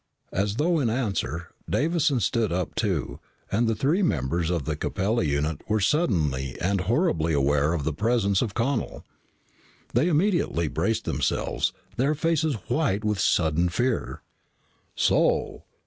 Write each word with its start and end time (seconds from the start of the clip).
As 0.31 0.55
though 0.55 0.79
in 0.79 0.89
answer, 0.89 1.49
Davison 1.69 2.19
stood 2.21 2.51
up 2.51 2.73
too 2.73 3.19
and 3.51 3.67
the 3.67 3.75
three 3.75 4.01
members 4.01 4.49
of 4.49 4.65
the 4.65 4.75
Capella 4.75 5.23
unit 5.23 5.61
were 5.69 5.79
suddenly 5.79 6.57
and 6.59 6.81
horribly 6.81 7.33
aware 7.33 7.71
of 7.73 7.83
the 7.83 7.93
presence 7.93 8.41
of 8.41 8.55
Connel. 8.55 9.05
They 9.93 10.07
immediately 10.07 10.67
braced 10.69 11.05
themselves, 11.05 11.71
their 11.97 12.15
faces 12.15 12.55
white 12.67 13.05
with 13.05 13.19
sudden 13.19 13.69
fear. 13.69 14.23
"So!" 14.95 15.65